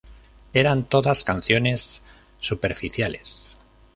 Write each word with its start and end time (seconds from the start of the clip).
Eran 0.53 0.85
todas 0.85 1.23
canciones 1.23 2.01
superficiales. 2.39 3.39